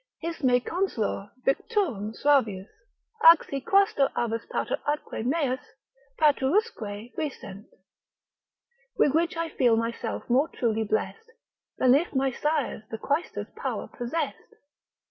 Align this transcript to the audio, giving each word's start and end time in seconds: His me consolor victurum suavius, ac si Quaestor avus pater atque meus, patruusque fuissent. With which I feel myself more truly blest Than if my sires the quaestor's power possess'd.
His 0.19 0.41
me 0.43 0.59
consolor 0.59 1.29
victurum 1.45 2.13
suavius, 2.19 2.67
ac 3.31 3.43
si 3.47 3.61
Quaestor 3.61 4.09
avus 4.15 4.43
pater 4.49 4.79
atque 4.87 5.23
meus, 5.23 5.59
patruusque 6.17 7.11
fuissent. 7.15 7.67
With 8.97 9.13
which 9.13 9.37
I 9.37 9.47
feel 9.49 9.77
myself 9.77 10.27
more 10.27 10.47
truly 10.47 10.83
blest 10.85 11.29
Than 11.77 11.93
if 11.93 12.15
my 12.15 12.31
sires 12.31 12.81
the 12.89 12.97
quaestor's 12.97 13.51
power 13.55 13.87
possess'd. 13.89 14.55